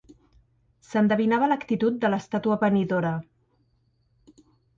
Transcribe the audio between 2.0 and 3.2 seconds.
de l'estàtua venidora.